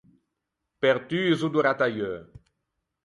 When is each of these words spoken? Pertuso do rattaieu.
Pertuso 0.81 1.47
do 1.53 1.61
rattaieu. 1.65 2.15